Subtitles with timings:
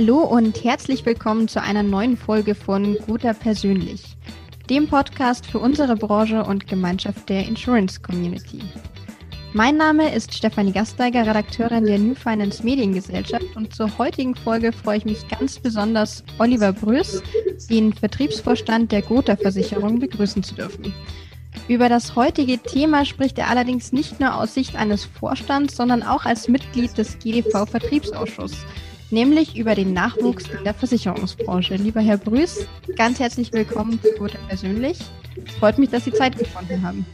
[0.00, 4.16] Hallo und herzlich willkommen zu einer neuen Folge von Guter Persönlich,
[4.70, 8.60] dem Podcast für unsere Branche und Gemeinschaft der Insurance Community.
[9.52, 14.96] Mein Name ist Stefanie Gasteiger, Redakteurin der New Finance Mediengesellschaft und zur heutigen Folge freue
[14.96, 17.22] ich mich ganz besonders, Oliver Brös,
[17.68, 20.94] den Vertriebsvorstand der Gotha Versicherung, begrüßen zu dürfen.
[21.68, 26.24] Über das heutige Thema spricht er allerdings nicht nur aus Sicht eines Vorstands, sondern auch
[26.24, 28.64] als Mitglied des GDV-Vertriebsausschusses,
[29.10, 31.76] nämlich über den Nachwuchs in der Versicherungsbranche.
[31.76, 34.98] Lieber Herr Brüß, ganz herzlich willkommen zu Gute Persönlich.
[35.46, 37.04] Es freut mich, dass Sie Zeit gefunden haben.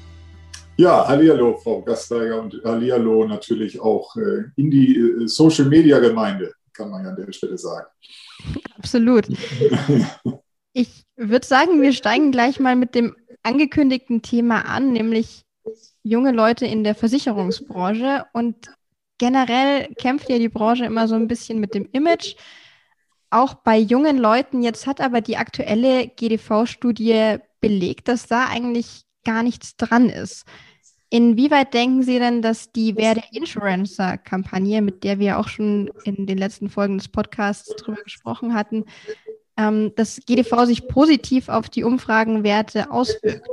[0.76, 7.02] Ja, Hallihallo, Frau Gasteiger und Hallihallo natürlich auch äh, in die äh, Social-Media-Gemeinde, kann man
[7.02, 7.86] ja an der Stelle sagen.
[8.78, 9.26] Absolut.
[10.74, 15.44] Ich würde sagen, wir steigen gleich mal mit dem angekündigten Thema an, nämlich
[16.02, 18.26] junge Leute in der Versicherungsbranche.
[18.34, 18.70] Und
[19.18, 22.36] generell kämpft ja die Branche immer so ein bisschen mit dem Image,
[23.30, 24.62] auch bei jungen Leuten.
[24.62, 30.44] Jetzt hat aber die aktuelle GDV-Studie belegt, dass da eigentlich gar nichts dran ist.
[31.08, 36.38] Inwieweit denken Sie denn, dass die Werde Insurancer-Kampagne, mit der wir auch schon in den
[36.38, 38.84] letzten Folgen des Podcasts drüber gesprochen hatten,
[39.56, 43.48] ähm, dass GDV sich positiv auf die Umfragenwerte auswirkt?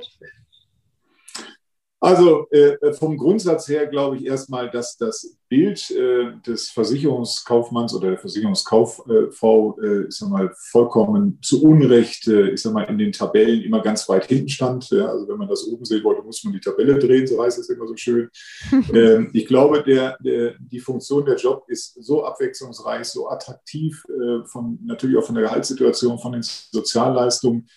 [2.04, 8.10] Also äh, vom Grundsatz her glaube ich erstmal, dass das Bild äh, des Versicherungskaufmanns oder
[8.10, 13.14] der Versicherungskauffrau, äh, ich sag mal, vollkommen zu Unrecht, äh, ich sag mal, in den
[13.14, 14.90] Tabellen immer ganz weit hinten stand.
[14.90, 17.58] Ja, also wenn man das oben sehen wollte, muss man die Tabelle drehen, so heißt
[17.58, 18.30] es immer so schön.
[18.94, 24.46] Ähm, ich glaube, der, der, die Funktion der Job ist so abwechslungsreich, so attraktiv, äh,
[24.46, 27.68] von, natürlich auch von der Gehaltssituation, von den Sozialleistungen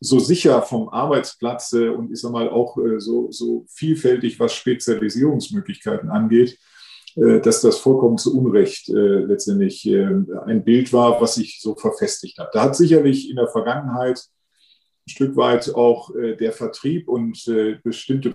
[0.00, 6.10] so sicher vom Arbeitsplatz und ich sage mal auch äh, so, so vielfältig, was Spezialisierungsmöglichkeiten
[6.10, 6.58] angeht,
[7.16, 12.38] äh, dass das vollkommen zu Unrecht äh, letztendlich ein Bild war, was sich so verfestigt
[12.38, 12.54] hat.
[12.54, 17.44] Da hat sicherlich in der Vergangenheit ein Stück weit auch der Vertrieb und
[17.84, 18.34] bestimmte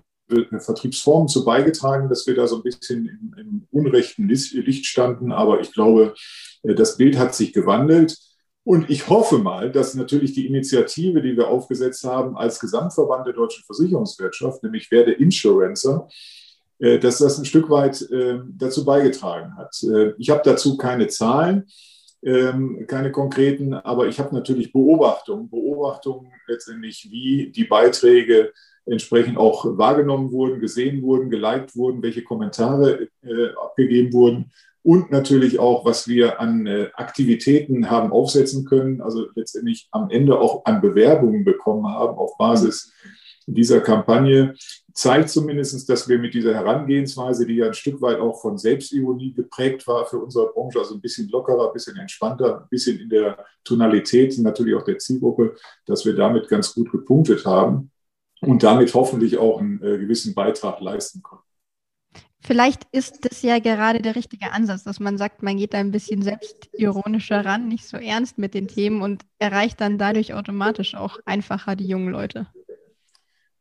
[0.59, 5.33] Vertriebsformen zu beigetragen, dass wir da so ein bisschen im, im unrechten Licht standen.
[5.33, 6.13] Aber ich glaube,
[6.63, 8.17] das Bild hat sich gewandelt.
[8.63, 13.33] Und ich hoffe mal, dass natürlich die Initiative, die wir aufgesetzt haben als Gesamtverband der
[13.33, 16.07] deutschen Versicherungswirtschaft, nämlich Werde Insurancer,
[16.77, 19.75] äh, dass das ein Stück weit äh, dazu beigetragen hat.
[19.83, 21.65] Äh, ich habe dazu keine Zahlen,
[22.23, 28.53] ähm, keine konkreten, aber ich habe natürlich Beobachtungen, Beobachtungen letztendlich, wie die Beiträge
[28.85, 33.07] entsprechend auch wahrgenommen wurden, gesehen wurden, geliked wurden, welche Kommentare
[33.63, 34.51] abgegeben wurden
[34.83, 40.39] und natürlich auch, was wir an äh, Aktivitäten haben aufsetzen können, also letztendlich am Ende
[40.39, 42.91] auch an Bewerbungen bekommen haben auf Basis
[43.45, 44.55] dieser Kampagne,
[44.93, 49.33] zeigt zumindest, dass wir mit dieser Herangehensweise, die ja ein Stück weit auch von Selbstironie
[49.33, 53.09] geprägt war für unsere Branche, also ein bisschen lockerer, ein bisschen entspannter, ein bisschen in
[53.09, 55.55] der Tonalität natürlich auch der Zielgruppe,
[55.85, 57.91] dass wir damit ganz gut gepunktet haben
[58.41, 61.50] und damit hoffentlich auch einen äh, gewissen Beitrag leisten konnten.
[62.43, 65.91] Vielleicht ist das ja gerade der richtige Ansatz, dass man sagt, man geht da ein
[65.91, 71.19] bisschen selbstironischer ran, nicht so ernst mit den Themen und erreicht dann dadurch automatisch auch
[71.25, 72.47] einfacher die jungen Leute.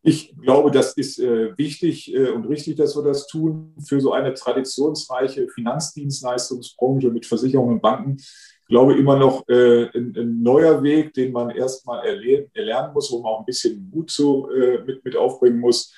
[0.02, 3.74] Ich glaube, das ist äh, wichtig äh, und richtig, dass wir das tun.
[3.86, 10.14] Für so eine traditionsreiche Finanzdienstleistungsbranche mit Versicherungen und Banken, ich glaube immer noch äh, ein,
[10.16, 14.48] ein, neuer Weg, den man erstmal erlernen muss, wo man auch ein bisschen Mut zu,
[14.50, 15.92] äh, mit, mit aufbringen muss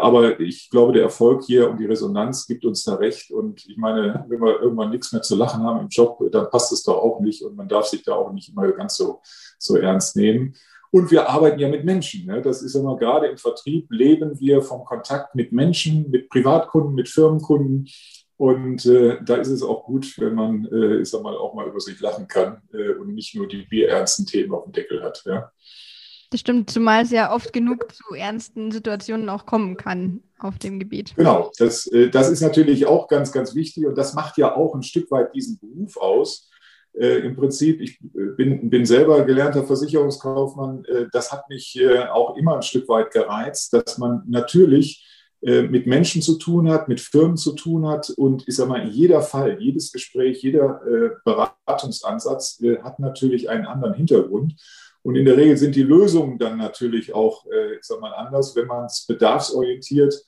[0.00, 3.30] aber ich glaube, der Erfolg hier und die Resonanz gibt uns da recht.
[3.30, 6.72] Und ich meine, wenn wir irgendwann nichts mehr zu lachen haben im Job, dann passt
[6.72, 7.42] es doch auch nicht.
[7.42, 9.20] Und man darf sich da auch nicht immer ganz so,
[9.58, 10.54] so ernst nehmen.
[10.90, 12.26] Und wir arbeiten ja mit Menschen.
[12.26, 12.40] Ne?
[12.40, 17.08] Das ist immer gerade im Vertrieb leben wir vom Kontakt mit Menschen, mit Privatkunden, mit
[17.08, 17.88] Firmenkunden.
[18.38, 21.66] Und äh, da ist es auch gut, wenn man, äh, ich sag mal, auch mal
[21.66, 25.22] über sich lachen kann äh, und nicht nur die bierernsten Themen auf dem Deckel hat.
[25.26, 25.50] Ja?
[26.30, 30.78] Das stimmt, zumal es ja oft genug zu ernsten Situationen auch kommen kann auf dem
[30.78, 31.14] Gebiet.
[31.16, 34.74] Genau, das, äh, das ist natürlich auch ganz, ganz wichtig und das macht ja auch
[34.74, 36.50] ein Stück weit diesen Beruf aus.
[36.98, 41.78] Äh, Im Prinzip, ich äh, bin, bin selber gelernter Versicherungskaufmann, äh, das hat mich
[42.10, 45.02] auch immer ein Stück weit gereizt, dass man natürlich
[45.42, 49.20] mit Menschen zu tun hat, mit Firmen zu tun hat und ich sage mal, jeder
[49.20, 50.80] Fall, jedes Gespräch, jeder
[51.24, 54.54] Beratungsansatz hat natürlich einen anderen Hintergrund.
[55.06, 58.56] Und in der Regel sind die Lösungen dann natürlich auch, äh, ich sag mal, anders,
[58.56, 60.20] wenn man es bedarfsorientiert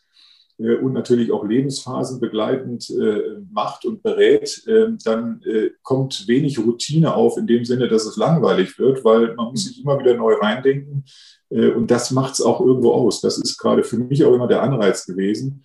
[0.58, 7.12] äh, und natürlich auch lebensphasenbegleitend äh, macht und berät, äh, dann äh, kommt wenig Routine
[7.12, 10.34] auf in dem Sinne, dass es langweilig wird, weil man muss sich immer wieder neu
[10.34, 11.04] reindenken.
[11.50, 13.20] Äh, und das macht es auch irgendwo aus.
[13.20, 15.64] Das ist gerade für mich auch immer der Anreiz gewesen,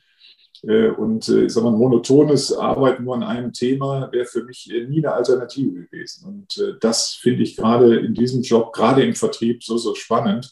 [0.64, 5.14] und ich sag mal, monotones Arbeiten nur an einem Thema wäre für mich nie eine
[5.14, 6.26] Alternative gewesen.
[6.26, 10.50] Und das finde ich gerade in diesem Job, gerade im Vertrieb, so, so spannend.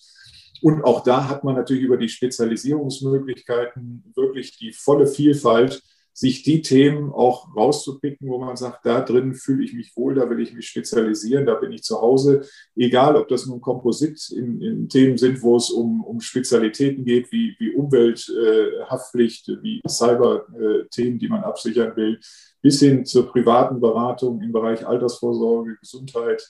[0.61, 5.81] Und auch da hat man natürlich über die Spezialisierungsmöglichkeiten wirklich die volle Vielfalt
[6.13, 10.29] sich die Themen auch rauszupicken, wo man sagt, da drin fühle ich mich wohl, da
[10.29, 12.41] will ich mich spezialisieren, da bin ich zu Hause.
[12.75, 17.31] Egal, ob das nun Komposit in, in Themen sind, wo es um, um Spezialitäten geht,
[17.31, 22.19] wie, wie Umwelthaftpflicht, äh, wie Cyber-Themen, die man absichern will,
[22.61, 26.45] bis hin zur privaten Beratung im Bereich Altersvorsorge, Gesundheit,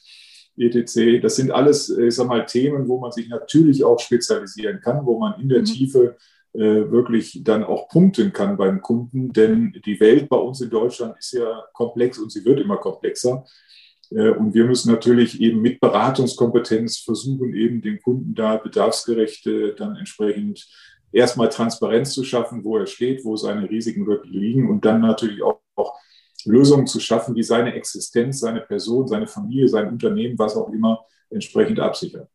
[0.57, 1.21] etc.
[1.21, 5.05] Das sind alles, äh, ich sag mal, Themen, wo man sich natürlich auch spezialisieren kann,
[5.05, 5.65] wo man in der mhm.
[5.65, 6.17] Tiefe
[6.53, 9.31] wirklich dann auch punkten kann beim Kunden.
[9.31, 13.45] Denn die Welt bei uns in Deutschland ist ja komplex und sie wird immer komplexer.
[14.11, 19.95] Äh, und wir müssen natürlich eben mit Beratungskompetenz versuchen, eben den Kunden da bedarfsgerecht dann
[19.95, 20.67] entsprechend
[21.11, 25.41] erstmal Transparenz zu schaffen, wo er steht, wo seine Risiken wirklich liegen und dann natürlich
[25.43, 25.93] auch, auch
[26.45, 31.05] Lösungen zu schaffen, die seine Existenz, seine Person, seine Familie, sein Unternehmen, was auch immer
[31.29, 32.27] entsprechend absichern.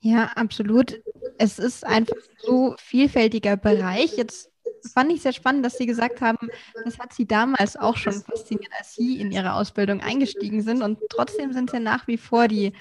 [0.00, 1.02] Ja, absolut.
[1.42, 4.14] Es ist einfach so vielfältiger Bereich.
[4.14, 4.50] Jetzt
[4.92, 6.50] fand ich sehr spannend, dass Sie gesagt haben,
[6.84, 10.82] das hat Sie damals auch schon fasziniert, als Sie in Ihre Ausbildung eingestiegen sind.
[10.82, 12.74] Und trotzdem sind es ja nach wie vor die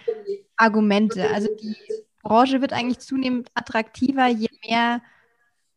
[0.57, 1.29] Argumente.
[1.29, 1.73] Also die
[2.21, 5.01] Branche wird eigentlich zunehmend attraktiver, je mehr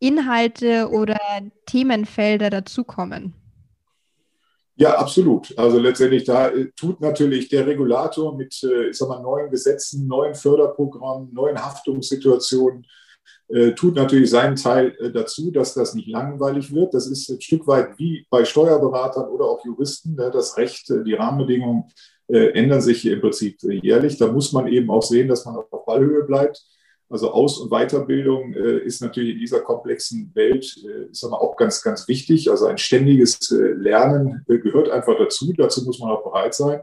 [0.01, 1.21] Inhalte oder
[1.67, 3.33] Themenfelder dazukommen.
[4.77, 5.57] Ja, absolut.
[5.59, 10.07] Also letztendlich da äh, tut natürlich der Regulator mit äh, ich sag mal, neuen Gesetzen,
[10.07, 12.87] neuen Förderprogrammen, neuen Haftungssituationen,
[13.49, 16.95] äh, tut natürlich seinen Teil dazu, dass das nicht langweilig wird.
[16.95, 20.15] Das ist ein Stück weit wie bei Steuerberatern oder auch Juristen.
[20.15, 20.31] Ne?
[20.33, 21.85] Das Recht, die Rahmenbedingungen
[22.29, 24.17] ändern sich im Prinzip jährlich.
[24.17, 26.65] Da muss man eben auch sehen, dass man auf Ballhöhe bleibt.
[27.13, 31.57] Also Aus- und Weiterbildung äh, ist natürlich in dieser komplexen Welt äh, ist aber auch
[31.57, 32.51] ganz, ganz wichtig.
[32.51, 35.53] Also ein ständiges äh, Lernen äh, gehört einfach dazu.
[35.55, 36.81] Dazu muss man auch bereit sein.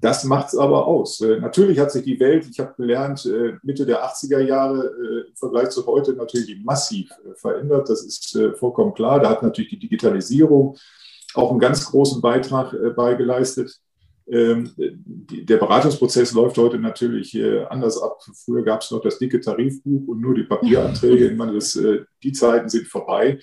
[0.00, 1.20] Das macht es aber aus.
[1.20, 4.90] Äh, natürlich hat sich die Welt, ich habe gelernt, äh, Mitte der 80er Jahre
[5.28, 7.88] im Vergleich zu heute natürlich massiv verändert.
[7.88, 9.20] Das ist vollkommen klar.
[9.20, 10.76] Da hat natürlich die Digitalisierung
[11.34, 13.80] auch einen ganz großen Beitrag beigeleistet.
[14.26, 18.18] Ähm, der Beratungsprozess läuft heute natürlich äh, anders ab.
[18.44, 21.30] Früher gab es noch das dicke Tarifbuch und nur die Papieranträge.
[21.30, 21.78] Ich meine, das,
[22.22, 23.38] die Zeiten sind vorbei.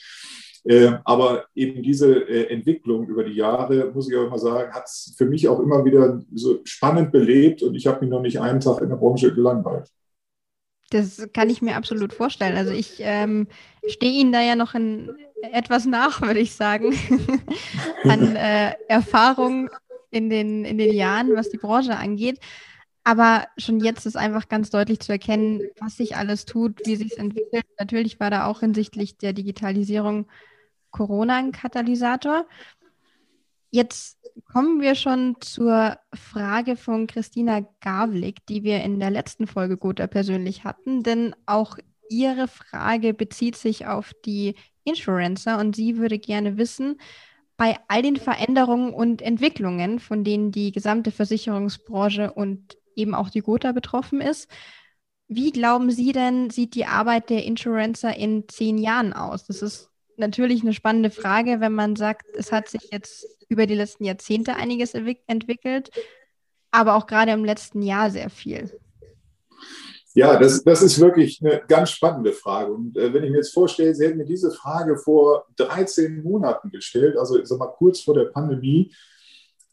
[0.63, 4.85] Ähm, aber eben diese äh, Entwicklung über die Jahre, muss ich auch immer sagen, hat
[4.85, 8.39] es für mich auch immer wieder so spannend belebt und ich habe mich noch nicht
[8.39, 9.89] einen Tag in der Branche gelangweilt.
[10.91, 12.57] Das kann ich mir absolut vorstellen.
[12.57, 13.47] Also ich ähm,
[13.87, 15.09] stehe Ihnen da ja noch in
[15.51, 16.93] etwas nach, würde ich sagen,
[18.03, 19.69] an äh, Erfahrung
[20.11, 22.39] in den, in den Jahren, was die Branche angeht.
[23.03, 27.13] Aber schon jetzt ist einfach ganz deutlich zu erkennen, was sich alles tut, wie sich
[27.13, 27.65] es entwickelt.
[27.79, 30.27] Natürlich war da auch hinsichtlich der Digitalisierung
[30.91, 32.45] Corona ein Katalysator.
[33.71, 34.19] Jetzt
[34.51, 40.07] kommen wir schon zur Frage von Christina Gavlik, die wir in der letzten Folge Guter
[40.07, 41.77] persönlich hatten, denn auch
[42.09, 46.99] ihre Frage bezieht sich auf die Insurancer und sie würde gerne wissen,
[47.57, 53.41] bei all den Veränderungen und Entwicklungen, von denen die gesamte Versicherungsbranche und eben auch die
[53.41, 54.49] Gotha betroffen ist,
[55.27, 59.45] wie glauben Sie denn, sieht die Arbeit der Insurancer in zehn Jahren aus?
[59.45, 63.75] Das ist natürlich eine spannende Frage, wenn man sagt, es hat sich jetzt über die
[63.75, 65.89] letzten Jahrzehnte einiges entwickelt,
[66.71, 68.77] aber auch gerade im letzten Jahr sehr viel.
[70.13, 72.73] Ja, das, das ist wirklich eine ganz spannende Frage.
[72.73, 76.69] Und äh, wenn ich mir jetzt vorstelle, Sie hätten mir diese Frage vor 13 Monaten
[76.69, 78.91] gestellt, also ich sag mal kurz vor der Pandemie,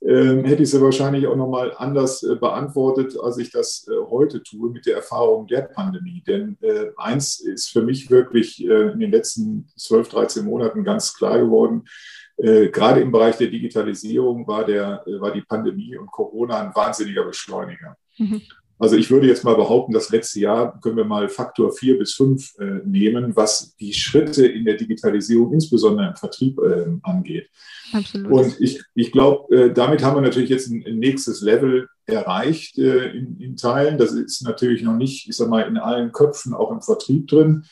[0.00, 4.42] äh, hätte ich sie wahrscheinlich auch nochmal anders äh, beantwortet, als ich das äh, heute
[4.44, 6.22] tue mit der Erfahrung der Pandemie.
[6.24, 11.14] Denn äh, eins ist für mich wirklich äh, in den letzten 12, 13 Monaten ganz
[11.14, 11.84] klar geworden.
[12.40, 17.96] Gerade im Bereich der Digitalisierung war, der, war die Pandemie und Corona ein wahnsinniger Beschleuniger.
[18.16, 18.42] Mhm.
[18.78, 22.14] Also ich würde jetzt mal behaupten, das letzte Jahr können wir mal Faktor vier bis
[22.14, 27.48] fünf äh, nehmen, was die Schritte in der Digitalisierung, insbesondere im Vertrieb, äh, angeht.
[27.92, 28.30] Absolut.
[28.30, 32.78] Und ich, ich glaube, äh, damit haben wir natürlich jetzt ein, ein nächstes Level erreicht
[32.78, 33.98] äh, in, in Teilen.
[33.98, 37.64] Das ist natürlich noch nicht, ich sag mal, in allen Köpfen auch im Vertrieb drin.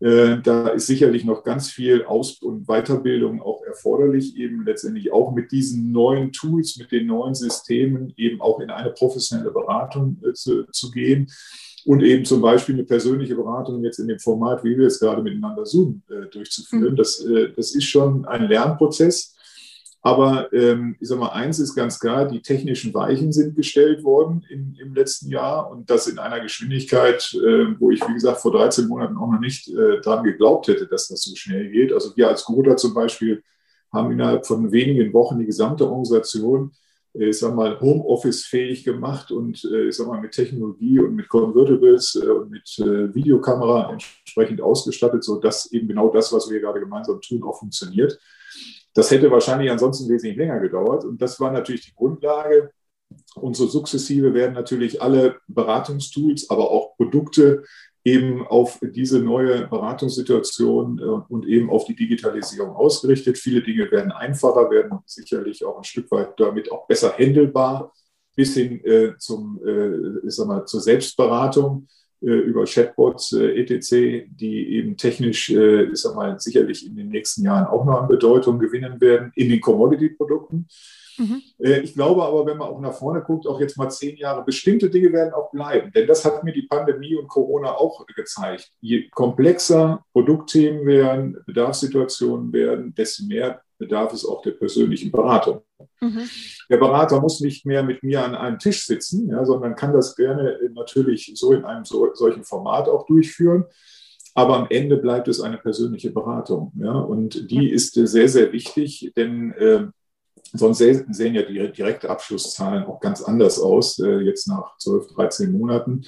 [0.00, 5.34] Äh, da ist sicherlich noch ganz viel Aus- und Weiterbildung auch erforderlich, eben letztendlich auch
[5.34, 10.32] mit diesen neuen Tools, mit den neuen Systemen eben auch in eine professionelle Beratung äh,
[10.32, 11.30] zu, zu gehen
[11.84, 15.22] und eben zum Beispiel eine persönliche Beratung jetzt in dem Format, wie wir es gerade
[15.22, 16.92] miteinander Zoom äh, durchzuführen.
[16.92, 16.96] Mhm.
[16.96, 17.24] Das,
[17.56, 19.34] das ist schon ein Lernprozess.
[20.02, 24.44] Aber ähm, ich sage mal, eins ist ganz klar, die technischen Weichen sind gestellt worden
[24.48, 28.52] in, im letzten Jahr und das in einer Geschwindigkeit, äh, wo ich, wie gesagt, vor
[28.52, 31.92] 13 Monaten auch noch nicht äh, daran geglaubt hätte, dass das so schnell geht.
[31.92, 33.42] Also wir als Gruder zum Beispiel
[33.92, 36.72] haben innerhalb von wenigen Wochen die gesamte Organisation
[37.14, 41.28] äh, ich sag mal, Homeoffice-fähig gemacht und äh, ich sag mal, mit Technologie und mit
[41.28, 42.68] Convertibles äh, und mit
[43.14, 48.18] Videokamera entsprechend ausgestattet, sodass eben genau das, was wir gerade gemeinsam tun, auch funktioniert.
[48.94, 51.04] Das hätte wahrscheinlich ansonsten wesentlich länger gedauert.
[51.04, 52.70] Und das war natürlich die Grundlage.
[53.34, 57.64] Und so sukzessive werden natürlich alle Beratungstools, aber auch Produkte
[58.04, 63.36] eben auf diese neue Beratungssituation äh, und eben auf die Digitalisierung ausgerichtet.
[63.36, 67.92] Viele Dinge werden einfacher, werden sicherlich auch ein Stück weit damit auch besser handelbar,
[68.34, 71.88] bis hin äh, zum, äh, ich sag mal, zur Selbstberatung
[72.20, 77.42] über Chatbots äh, etc., die eben technisch, äh, ich sag mal, sicherlich in den nächsten
[77.42, 80.68] Jahren auch noch an Bedeutung gewinnen werden in den Commodity-Produkten.
[81.18, 81.42] Mhm.
[81.58, 84.88] Ich glaube aber, wenn man auch nach vorne guckt, auch jetzt mal zehn Jahre, bestimmte
[84.88, 85.92] Dinge werden auch bleiben.
[85.92, 88.70] Denn das hat mir die Pandemie und Corona auch gezeigt.
[88.80, 95.62] Je komplexer Produktthemen werden, Bedarfssituationen werden, desto mehr bedarf es auch der persönlichen Beratung.
[96.00, 96.28] Mhm.
[96.68, 100.14] Der Berater muss nicht mehr mit mir an einem Tisch sitzen, ja, sondern kann das
[100.14, 103.64] gerne natürlich so in einem so, solchen Format auch durchführen.
[104.34, 106.72] Aber am Ende bleibt es eine persönliche Beratung.
[106.78, 109.86] Ja, und die ist sehr, sehr wichtig, denn äh,
[110.52, 115.52] sonst sehen ja die direkte Abschlusszahlen auch ganz anders aus, äh, jetzt nach 12, 13
[115.52, 116.02] Monaten.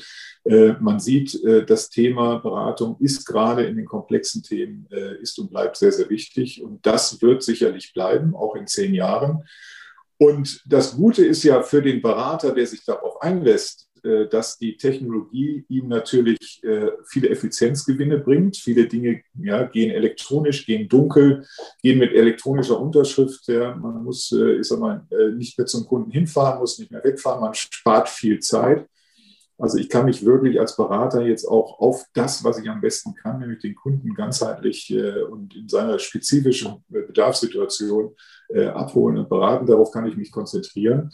[0.45, 4.87] Äh, man sieht, äh, das Thema Beratung ist gerade in den komplexen Themen,
[5.21, 6.63] ist und bleibt sehr, sehr wichtig.
[6.63, 9.45] Und das wird sicherlich bleiben, auch in zehn Jahren.
[10.19, 15.65] Und das Gute ist ja für den Berater, der sich darauf einlässt, dass die Technologie
[15.69, 18.57] ihm natürlich äh, viele Effizienzgewinne bringt.
[18.57, 21.47] Viele Dinge ja, gehen elektronisch, gehen dunkel,
[21.83, 23.47] gehen mit elektronischer Unterschrift.
[23.47, 23.77] Ja.
[23.77, 25.07] Man muss, äh, ich sag mal,
[25.37, 28.87] nicht mehr zum Kunden hinfahren, muss nicht mehr wegfahren, man spart viel Zeit.
[29.59, 33.15] Also ich kann mich wirklich als Berater jetzt auch auf das, was ich am besten
[33.15, 34.93] kann, nämlich den Kunden ganzheitlich
[35.31, 38.17] und in seiner spezifischen Bedarfssituation
[38.75, 39.67] abholen und beraten.
[39.67, 41.11] Darauf kann ich mich konzentrieren.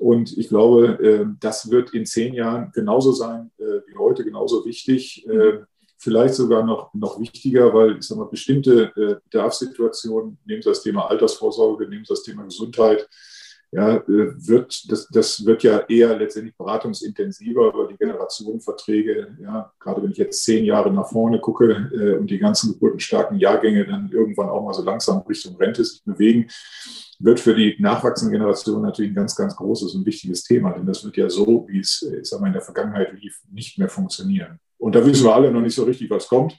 [0.00, 4.64] Und ich glaube, äh, das wird in zehn Jahren genauso sein äh, wie heute, genauso
[4.64, 5.28] wichtig.
[5.28, 5.58] Äh,
[5.98, 11.10] vielleicht sogar noch, noch wichtiger, weil ich sage mal, bestimmte Bedarfssituationen, nehmen Sie das Thema
[11.10, 13.06] Altersvorsorge, nehmen Sie das Thema Gesundheit,
[13.72, 20.10] ja, wird, das, das wird ja eher letztendlich beratungsintensiver, weil die Generationenverträge, ja, gerade wenn
[20.10, 24.48] ich jetzt zehn Jahre nach vorne gucke äh, und die ganzen geburtenstarken Jahrgänge dann irgendwann
[24.48, 26.48] auch mal so langsam Richtung Rente sich bewegen,
[27.20, 31.04] wird für die nachwachsende Generation natürlich ein ganz, ganz großes und wichtiges Thema, denn das
[31.04, 34.58] wird ja so, wie es ich sag mal, in der Vergangenheit lief, nicht mehr funktionieren.
[34.78, 36.58] Und da wissen wir alle noch nicht so richtig, was kommt.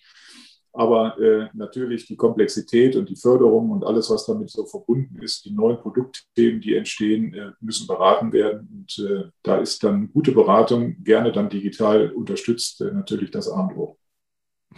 [0.74, 5.44] Aber äh, natürlich die Komplexität und die Förderung und alles, was damit so verbunden ist,
[5.46, 8.70] die neuen Produktthemen, die entstehen, äh, müssen beraten werden.
[8.72, 13.70] Und äh, da ist dann gute Beratung, gerne dann digital unterstützt, äh, natürlich das A.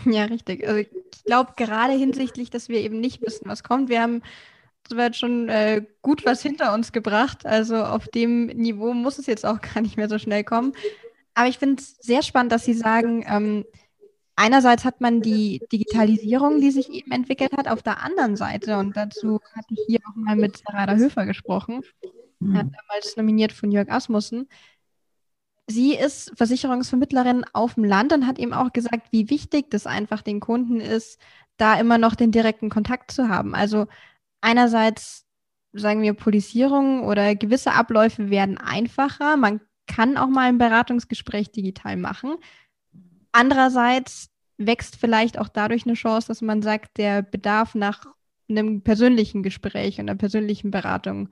[0.05, 0.67] Ja, richtig.
[0.67, 0.89] Also ich
[1.25, 3.89] glaube gerade hinsichtlich, dass wir eben nicht wissen, was kommt.
[3.89, 4.21] Wir haben
[4.88, 7.45] soweit schon äh, gut was hinter uns gebracht.
[7.45, 10.73] Also auf dem Niveau muss es jetzt auch gar nicht mehr so schnell kommen.
[11.35, 13.65] Aber ich finde es sehr spannend, dass Sie sagen, ähm,
[14.35, 18.95] einerseits hat man die Digitalisierung, die sich eben entwickelt hat, auf der anderen Seite, und
[18.95, 21.81] dazu hatte ich hier auch mal mit Sarada Höfer gesprochen,
[22.39, 22.53] mhm.
[22.53, 24.47] damals nominiert von Jörg Asmussen.
[25.67, 30.21] Sie ist Versicherungsvermittlerin auf dem Land und hat eben auch gesagt, wie wichtig das einfach
[30.21, 31.19] den Kunden ist,
[31.57, 33.55] da immer noch den direkten Kontakt zu haben.
[33.55, 33.87] Also
[34.41, 35.25] einerseits
[35.71, 39.37] sagen wir Polisierung oder gewisse Abläufe werden einfacher.
[39.37, 42.35] Man kann auch mal ein Beratungsgespräch digital machen.
[43.33, 48.05] Andererseits wächst vielleicht auch dadurch eine Chance, dass man sagt, der Bedarf nach
[48.47, 51.29] einem persönlichen Gespräch und einer persönlichen Beratung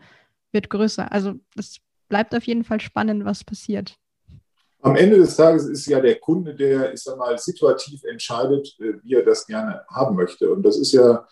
[0.52, 1.12] wird größer.
[1.12, 1.78] Also es
[2.10, 3.98] bleibt auf jeden Fall spannend, was passiert.
[4.82, 8.94] Am Ende des Tages ist ja der Kunde, der, ich sag mal, situativ entscheidet, äh,
[9.04, 10.52] wie er das gerne haben möchte.
[10.52, 11.28] Und das ist ja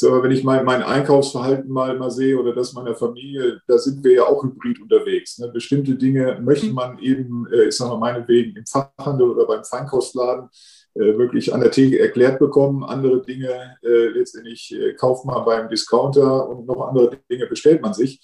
[0.00, 4.02] so, wenn ich mein, mein Einkaufsverhalten mal, mal sehe oder das meiner Familie, da sind
[4.02, 5.38] wir ja auch hybrid unterwegs.
[5.38, 5.48] Ne?
[5.48, 6.74] Bestimmte Dinge möchte mhm.
[6.74, 10.48] man eben, äh, ich sage mal meinetwegen, im Fachhandel oder beim Feinkostladen
[10.94, 12.82] äh, wirklich an der Theke erklärt bekommen.
[12.82, 17.92] Andere Dinge äh, letztendlich äh, kauft man beim Discounter und noch andere Dinge bestellt man
[17.92, 18.22] sich.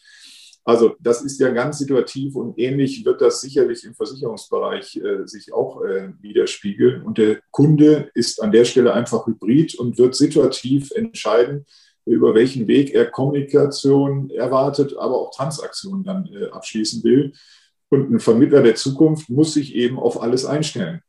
[0.67, 5.53] Also das ist ja ganz situativ und ähnlich wird das sicherlich im Versicherungsbereich äh, sich
[5.53, 7.03] auch äh, widerspiegeln.
[7.03, 11.67] Und der Kunde ist an der Stelle einfach hybrid und wird situativ entscheiden,
[12.05, 17.33] über welchen Weg er Kommunikation erwartet, aber auch Transaktionen dann äh, abschließen will.
[17.89, 21.01] Und ein Vermittler der Zukunft muss sich eben auf alles einstellen.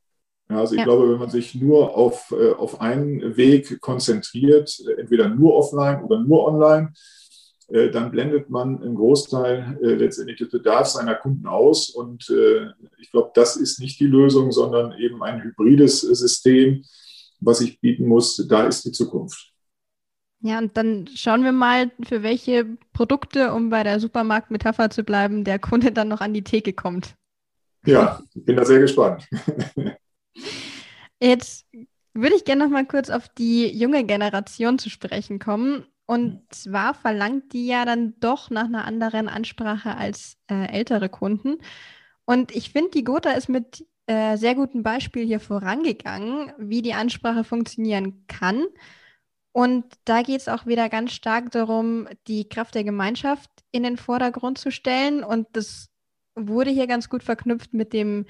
[0.48, 0.84] Ja, also ich ja.
[0.84, 6.20] glaube, wenn man sich nur auf, äh, auf einen Weg konzentriert, entweder nur offline oder
[6.20, 7.17] nur online, äh,
[7.68, 11.90] dann blendet man einen Großteil äh, letztendlich des Bedarfs seiner Kunden aus.
[11.90, 16.82] Und äh, ich glaube, das ist nicht die Lösung, sondern eben ein hybrides System,
[17.40, 18.36] was ich bieten muss.
[18.48, 19.52] Da ist die Zukunft.
[20.40, 25.44] Ja, und dann schauen wir mal, für welche Produkte, um bei der Supermarktmetapher zu bleiben,
[25.44, 27.16] der Kunde dann noch an die Theke kommt.
[27.84, 29.28] Ja, ich bin da sehr gespannt.
[31.20, 31.66] Jetzt
[32.14, 35.84] würde ich gerne noch mal kurz auf die junge Generation zu sprechen kommen.
[36.08, 36.40] Und mhm.
[36.48, 41.58] zwar verlangt die ja dann doch nach einer anderen Ansprache als äh, ältere Kunden.
[42.24, 46.94] Und ich finde, die Gotha ist mit äh, sehr gutem Beispiel hier vorangegangen, wie die
[46.94, 48.64] Ansprache funktionieren kann.
[49.52, 53.98] Und da geht es auch wieder ganz stark darum, die Kraft der Gemeinschaft in den
[53.98, 55.22] Vordergrund zu stellen.
[55.22, 55.90] Und das
[56.34, 58.24] wurde hier ganz gut verknüpft mit dem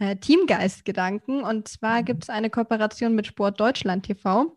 [0.00, 1.44] äh, Teamgeist-Gedanken.
[1.44, 2.06] Und zwar mhm.
[2.06, 4.56] gibt es eine Kooperation mit Sport Deutschland TV.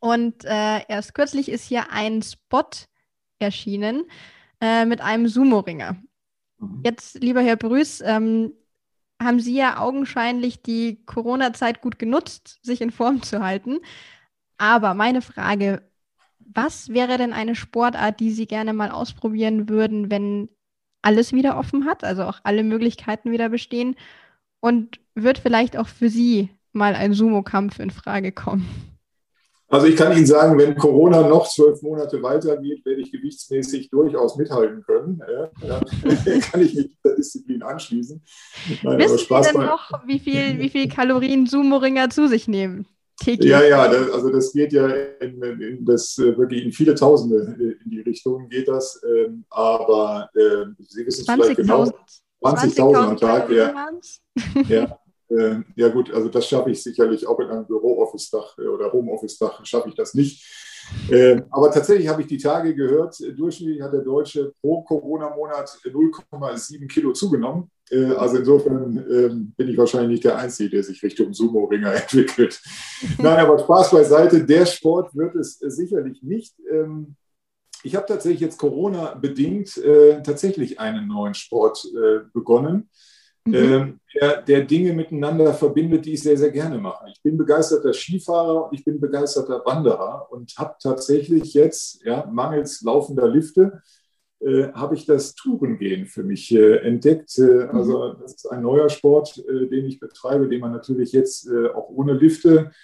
[0.00, 2.68] Und äh, erst kürzlich ist hier ein Spot
[3.38, 4.04] erschienen
[4.60, 5.96] äh, mit einem Sumo-Ringer.
[6.58, 6.82] Mhm.
[6.84, 8.52] Jetzt, lieber Herr Brüß, ähm,
[9.20, 13.78] haben Sie ja augenscheinlich die Corona-Zeit gut genutzt, sich in Form zu halten.
[14.56, 15.82] Aber meine Frage,
[16.38, 20.48] was wäre denn eine Sportart, die Sie gerne mal ausprobieren würden, wenn
[21.02, 23.96] alles wieder offen hat, also auch alle Möglichkeiten wieder bestehen?
[24.60, 28.97] Und wird vielleicht auch für Sie mal ein Sumo-Kampf in Frage kommen?
[29.70, 34.36] Also ich kann Ihnen sagen, wenn Corona noch zwölf Monate weitergeht, werde ich gewichtsmäßig durchaus
[34.36, 35.20] mithalten können.
[35.30, 35.50] Ja,
[36.40, 38.22] kann ich mich der Disziplin anschließen.
[38.82, 42.86] Nein, Wissen Sie denn noch, wie viel, wie viel Kalorien Sumo-Ringer zu sich nehmen?
[43.20, 43.50] Täglich?
[43.50, 47.56] Ja, ja, das, also das geht ja in, in, das, äh, wirklich in viele Tausende
[47.58, 49.02] äh, in die Richtung geht das.
[49.04, 51.84] Ähm, aber äh, Sie wissen es vielleicht genau.
[51.84, 51.92] 20.000
[52.40, 53.90] 20 am Tag, ja.
[54.68, 54.98] ja.
[55.30, 59.64] Äh, ja gut, also das schaffe ich sicherlich auch in einem Büro-Office-Dach äh, oder Home-Office-Dach
[59.64, 60.44] schaffe ich das nicht.
[61.10, 66.88] Äh, aber tatsächlich habe ich die Tage gehört, durchschnittlich hat der Deutsche pro Corona-Monat 0,7
[66.88, 67.70] Kilo zugenommen.
[68.16, 72.62] also insofern ähm, bin ich wahrscheinlich nicht der Einzige, der sich Richtung Sumo-Ringer entwickelt.
[73.18, 76.54] Nein, aber Spaß beiseite, der Sport wird es sicherlich nicht.
[76.70, 77.16] Ähm,
[77.82, 82.88] ich habe tatsächlich jetzt Corona-bedingt äh, tatsächlich einen neuen Sport äh, begonnen,
[83.48, 83.54] mhm.
[83.54, 87.06] äh, der, der, Dinge miteinander verbindet, die ich sehr, sehr gerne mache.
[87.12, 92.82] Ich bin begeisterter Skifahrer und ich bin begeisterter Wanderer und habe tatsächlich jetzt, ja, mangels
[92.82, 93.82] laufender Lifte,
[94.40, 97.38] äh, habe ich das Tourengehen für mich äh, entdeckt.
[97.38, 101.88] Äh, also das ist ein neuer Sport, den ich betreibe, den man natürlich jetzt auch
[101.88, 102.74] ohne Lifte äh,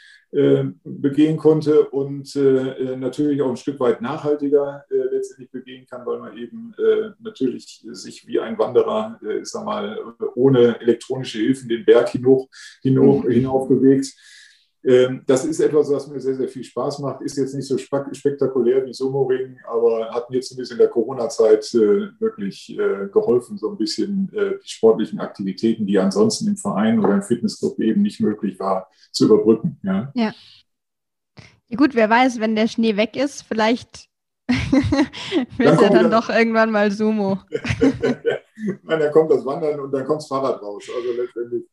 [0.85, 6.18] begehen konnte und äh, natürlich auch ein Stück weit nachhaltiger äh, letztendlich begehen kann, weil
[6.18, 6.75] man eben
[7.20, 9.99] natürlich sich wie ein Wanderer, ich sag mal,
[10.35, 12.49] ohne elektronische Hilfen den Berg hinauf,
[12.83, 13.31] hinauf, mhm.
[13.31, 14.14] hinauf bewegt.
[14.87, 17.23] Ähm, das ist etwas, was mir sehr, sehr viel Spaß macht.
[17.23, 22.20] Ist jetzt nicht so spektakulär wie Sumo-Ring, aber hat mir zumindest in der Corona-Zeit äh,
[22.20, 27.14] wirklich äh, geholfen, so ein bisschen äh, die sportlichen Aktivitäten, die ansonsten im Verein oder
[27.14, 29.81] im Fitnessclub eben nicht möglich war, zu überbrücken.
[29.83, 30.12] Ja.
[30.14, 30.35] ja.
[31.68, 34.11] ja gut, wer weiß, wenn der Schnee weg ist, vielleicht
[35.57, 37.38] wird er dann doch irgendwann mal Sumo.
[38.83, 40.85] Nein, dann kommt das Wandern und dann kommt das Fahrrad raus.
[40.94, 41.64] Also letztendlich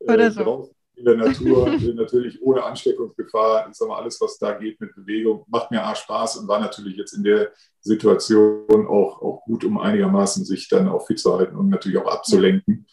[0.00, 0.42] äh, Oder so.
[0.42, 3.68] draußen in der Natur, natürlich ohne Ansteckungsgefahr.
[3.70, 6.60] Ich sag mal, alles, was da geht mit Bewegung, macht mir A Spaß und war
[6.60, 11.36] natürlich jetzt in der Situation auch, auch gut, um einigermaßen sich dann auch fit zu
[11.36, 12.86] halten und natürlich auch abzulenken.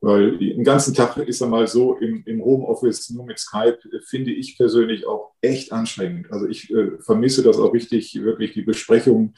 [0.00, 4.32] Weil den ganzen Tag ist er mal so im, im Homeoffice nur mit Skype, finde
[4.32, 6.30] ich persönlich auch echt anstrengend.
[6.30, 9.32] Also ich äh, vermisse das auch richtig, wirklich die Besprechung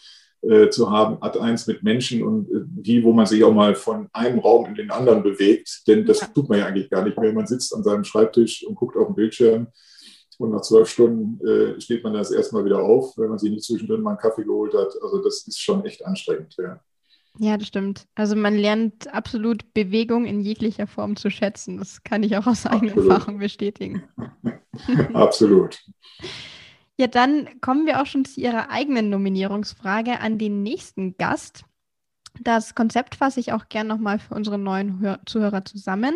[0.48, 3.74] äh, zu haben, hat eins mit Menschen und äh, die, wo man sich auch mal
[3.74, 5.82] von einem Raum in den anderen bewegt.
[5.87, 7.32] Denn das tut man ja eigentlich gar nicht mehr.
[7.32, 9.68] Man sitzt an seinem Schreibtisch und guckt auf den Bildschirm.
[10.38, 13.64] Und nach zwölf Stunden äh, steht man das erstmal wieder auf, wenn man sich nicht
[13.64, 14.92] zwischendrin mal einen Kaffee geholt hat.
[15.02, 16.80] Also das ist schon echt anstrengend, ja.
[17.38, 18.06] Ja, das stimmt.
[18.14, 21.76] Also man lernt absolut Bewegung in jeglicher Form zu schätzen.
[21.78, 24.04] Das kann ich auch aus eigener Erfahrung bestätigen.
[25.14, 25.78] absolut.
[26.98, 31.64] Ja, dann kommen wir auch schon zu Ihrer eigenen Nominierungsfrage an den nächsten Gast.
[32.40, 36.14] Das Konzept fasse ich auch gern nochmal für unsere neuen Hör Zuhörer zusammen.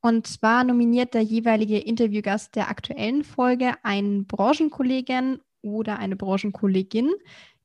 [0.00, 7.12] Und zwar nominiert der jeweilige Interviewgast der aktuellen Folge einen Branchenkollegen oder eine Branchenkollegin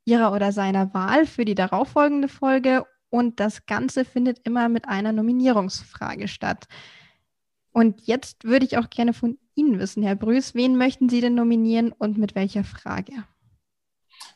[0.06, 2.86] ihrer oder seiner Wahl für die darauffolgende Folge.
[3.10, 6.66] Und das Ganze findet immer mit einer Nominierungsfrage statt.
[7.72, 11.36] Und jetzt würde ich auch gerne von Ihnen wissen, Herr Brüß, wen möchten Sie denn
[11.36, 13.14] nominieren und mit welcher Frage?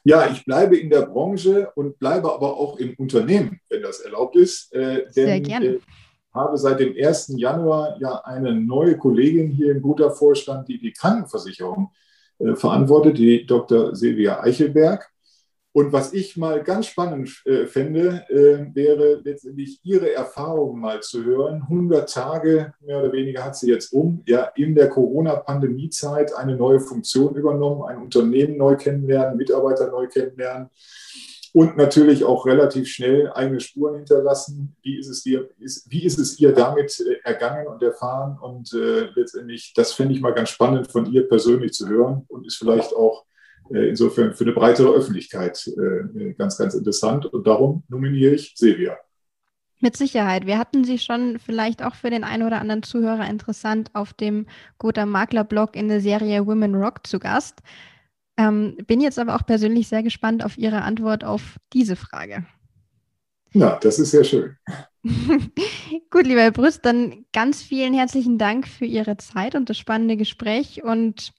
[0.03, 4.35] Ja, ich bleibe in der Branche und bleibe aber auch im Unternehmen, wenn das erlaubt
[4.35, 4.73] ist.
[4.73, 5.65] Äh, denn, Sehr gerne.
[5.65, 5.85] Ich äh,
[6.33, 7.33] habe seit dem 1.
[7.37, 11.91] Januar ja eine neue Kollegin hier im guter Vorstand, die die Krankenversicherung
[12.39, 13.95] äh, verantwortet, die Dr.
[13.95, 15.09] Silvia Eichelberg.
[15.77, 21.23] Und was ich mal ganz spannend äh, fände, äh, wäre letztendlich Ihre Erfahrungen mal zu
[21.23, 21.61] hören.
[21.69, 26.79] 100 Tage mehr oder weniger hat sie jetzt um, ja, in der Corona-Pandemie-Zeit eine neue
[26.79, 30.71] Funktion übernommen, ein Unternehmen neu kennenlernen, Mitarbeiter neu kennenlernen
[31.53, 34.75] und natürlich auch relativ schnell eigene Spuren hinterlassen.
[34.81, 38.39] Wie ist es, dir, ist, wie ist es ihr damit äh, ergangen und erfahren?
[38.41, 42.47] Und äh, letztendlich, das fände ich mal ganz spannend von ihr persönlich zu hören und
[42.47, 43.26] ist vielleicht auch
[43.69, 47.25] insofern für eine breitere Öffentlichkeit äh, ganz, ganz interessant.
[47.25, 48.97] Und darum nominiere ich Silvia.
[49.79, 50.47] Mit Sicherheit.
[50.47, 54.47] Wir hatten sie schon vielleicht auch für den einen oder anderen Zuhörer interessant auf dem
[54.79, 57.59] Gotha Makler Blog in der Serie Women Rock zu Gast.
[58.37, 62.45] Ähm, bin jetzt aber auch persönlich sehr gespannt auf Ihre Antwort auf diese Frage.
[63.53, 64.57] Ja, das ist sehr schön.
[66.11, 70.17] Gut, lieber Herr Brüst, dann ganz vielen herzlichen Dank für Ihre Zeit und das spannende
[70.17, 71.33] Gespräch und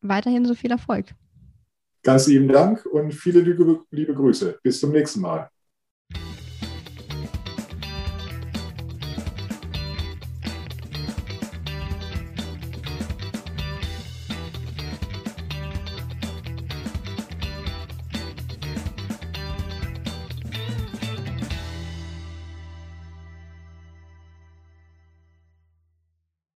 [0.00, 1.14] weiterhin so viel Erfolg.
[2.02, 4.58] Ganz lieben Dank und viele liebe, Grüße.
[4.62, 5.48] Bis zum nächsten Mal.